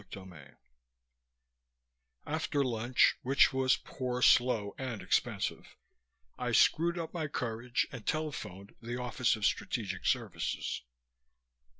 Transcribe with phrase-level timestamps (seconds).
[0.01, 0.55] CHAPTER 16
[2.25, 5.77] After lunch which was poor, slow and expensive
[6.39, 10.81] I screwed up my courage and telephoned the Office of Strategic Services.